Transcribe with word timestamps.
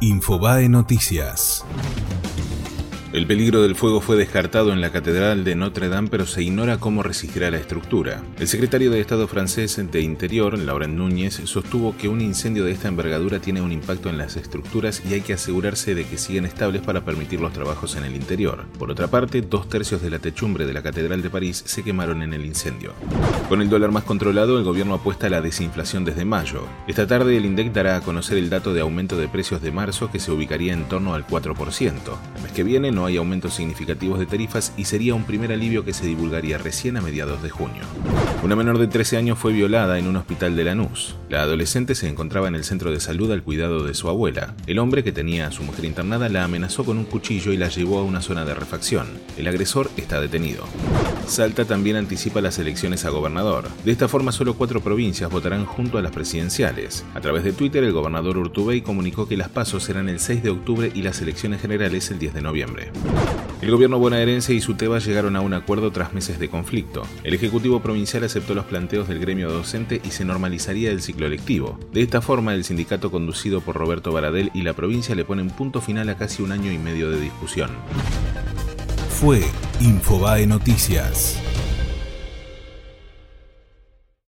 Infobae 0.00 0.68
Noticias. 0.68 1.64
El 3.10 3.26
peligro 3.26 3.62
del 3.62 3.74
fuego 3.74 4.02
fue 4.02 4.16
descartado 4.16 4.70
en 4.70 4.82
la 4.82 4.92
Catedral 4.92 5.42
de 5.42 5.54
Notre 5.54 5.88
Dame, 5.88 6.08
pero 6.10 6.26
se 6.26 6.42
ignora 6.42 6.76
cómo 6.76 7.02
resistirá 7.02 7.50
la 7.50 7.56
estructura. 7.56 8.22
El 8.38 8.48
secretario 8.48 8.90
de 8.90 9.00
Estado 9.00 9.26
francés 9.26 9.80
de 9.90 10.02
Interior, 10.02 10.58
Laurent 10.58 10.92
Núñez, 10.92 11.40
sostuvo 11.44 11.96
que 11.96 12.08
un 12.08 12.20
incendio 12.20 12.66
de 12.66 12.72
esta 12.72 12.88
envergadura 12.88 13.38
tiene 13.38 13.62
un 13.62 13.72
impacto 13.72 14.10
en 14.10 14.18
las 14.18 14.36
estructuras 14.36 15.02
y 15.08 15.14
hay 15.14 15.22
que 15.22 15.32
asegurarse 15.32 15.94
de 15.94 16.04
que 16.04 16.18
siguen 16.18 16.44
estables 16.44 16.82
para 16.82 17.06
permitir 17.06 17.40
los 17.40 17.54
trabajos 17.54 17.96
en 17.96 18.04
el 18.04 18.14
interior. 18.14 18.66
Por 18.78 18.90
otra 18.90 19.06
parte, 19.06 19.40
dos 19.40 19.70
tercios 19.70 20.02
de 20.02 20.10
la 20.10 20.18
techumbre 20.18 20.66
de 20.66 20.74
la 20.74 20.82
Catedral 20.82 21.22
de 21.22 21.30
París 21.30 21.62
se 21.64 21.82
quemaron 21.82 22.20
en 22.20 22.34
el 22.34 22.44
incendio. 22.44 22.92
Con 23.48 23.62
el 23.62 23.70
dólar 23.70 23.90
más 23.90 24.04
controlado, 24.04 24.58
el 24.58 24.64
gobierno 24.64 24.92
apuesta 24.92 25.28
a 25.28 25.30
la 25.30 25.40
desinflación 25.40 26.04
desde 26.04 26.26
mayo. 26.26 26.64
Esta 26.86 27.06
tarde, 27.06 27.38
el 27.38 27.46
INDEC 27.46 27.72
dará 27.72 27.96
a 27.96 28.02
conocer 28.02 28.36
el 28.36 28.50
dato 28.50 28.74
de 28.74 28.82
aumento 28.82 29.16
de 29.16 29.28
precios 29.28 29.62
de 29.62 29.72
marzo 29.72 30.10
que 30.10 30.20
se 30.20 30.30
ubicaría 30.30 30.74
en 30.74 30.84
torno 30.90 31.14
al 31.14 31.26
4%. 31.26 31.90
El 32.36 32.42
mes 32.42 32.52
que 32.52 32.64
viene 32.64 32.97
no 32.98 33.06
hay 33.06 33.16
aumentos 33.16 33.54
significativos 33.54 34.18
de 34.18 34.26
tarifas 34.26 34.72
y 34.76 34.86
sería 34.86 35.14
un 35.14 35.22
primer 35.22 35.52
alivio 35.52 35.84
que 35.84 35.92
se 35.92 36.04
divulgaría 36.04 36.58
recién 36.58 36.96
a 36.96 37.00
mediados 37.00 37.40
de 37.44 37.48
junio. 37.48 37.84
Una 38.42 38.56
menor 38.56 38.78
de 38.78 38.88
13 38.88 39.16
años 39.16 39.38
fue 39.38 39.52
violada 39.52 40.00
en 40.00 40.08
un 40.08 40.16
hospital 40.16 40.56
de 40.56 40.64
Lanús. 40.64 41.14
La 41.28 41.42
adolescente 41.42 41.94
se 41.94 42.08
encontraba 42.08 42.48
en 42.48 42.56
el 42.56 42.64
centro 42.64 42.90
de 42.90 42.98
salud 42.98 43.30
al 43.30 43.44
cuidado 43.44 43.84
de 43.84 43.94
su 43.94 44.08
abuela. 44.08 44.56
El 44.66 44.80
hombre 44.80 45.04
que 45.04 45.12
tenía 45.12 45.46
a 45.46 45.52
su 45.52 45.62
mujer 45.62 45.84
internada 45.84 46.28
la 46.28 46.42
amenazó 46.42 46.84
con 46.84 46.98
un 46.98 47.04
cuchillo 47.04 47.52
y 47.52 47.56
la 47.56 47.68
llevó 47.68 48.00
a 48.00 48.02
una 48.02 48.20
zona 48.20 48.44
de 48.44 48.54
refacción. 48.54 49.06
El 49.36 49.46
agresor 49.46 49.92
está 49.96 50.20
detenido. 50.20 50.64
Salta 51.28 51.66
también 51.66 51.94
anticipa 51.94 52.40
las 52.40 52.58
elecciones 52.58 53.04
a 53.04 53.10
gobernador. 53.10 53.68
De 53.84 53.92
esta 53.92 54.08
forma, 54.08 54.32
solo 54.32 54.54
cuatro 54.54 54.80
provincias 54.80 55.30
votarán 55.30 55.66
junto 55.66 55.98
a 55.98 56.02
las 56.02 56.10
presidenciales. 56.10 57.04
A 57.14 57.20
través 57.20 57.44
de 57.44 57.52
Twitter, 57.52 57.84
el 57.84 57.92
gobernador 57.92 58.38
Urtubey 58.38 58.80
comunicó 58.80 59.28
que 59.28 59.36
las 59.36 59.50
pasos 59.50 59.84
serán 59.84 60.08
el 60.08 60.18
6 60.18 60.42
de 60.42 60.50
octubre 60.50 60.90
y 60.92 61.02
las 61.02 61.20
elecciones 61.20 61.60
generales 61.60 62.10
el 62.10 62.18
10 62.18 62.34
de 62.34 62.42
noviembre. 62.42 62.87
El 63.60 63.72
gobierno 63.72 63.98
bonaerense 63.98 64.54
y 64.54 64.60
SUTEBA 64.60 65.00
llegaron 65.00 65.34
a 65.34 65.40
un 65.40 65.52
acuerdo 65.52 65.90
tras 65.90 66.12
meses 66.12 66.38
de 66.38 66.48
conflicto. 66.48 67.02
El 67.24 67.34
Ejecutivo 67.34 67.80
Provincial 67.80 68.22
aceptó 68.22 68.54
los 68.54 68.66
planteos 68.66 69.08
del 69.08 69.18
gremio 69.18 69.50
docente 69.50 70.00
y 70.04 70.10
se 70.10 70.24
normalizaría 70.24 70.90
el 70.90 71.02
ciclo 71.02 71.28
lectivo. 71.28 71.78
De 71.92 72.02
esta 72.02 72.20
forma, 72.20 72.54
el 72.54 72.64
sindicato 72.64 73.10
conducido 73.10 73.60
por 73.60 73.76
Roberto 73.76 74.12
Baradel 74.12 74.50
y 74.54 74.62
la 74.62 74.74
provincia 74.74 75.14
le 75.16 75.24
ponen 75.24 75.50
punto 75.50 75.80
final 75.80 76.08
a 76.08 76.16
casi 76.16 76.42
un 76.42 76.52
año 76.52 76.70
y 76.70 76.78
medio 76.78 77.10
de 77.10 77.20
discusión. 77.20 77.70
Fue 79.10 79.42
Infobae 79.80 80.46
Noticias. 80.46 81.42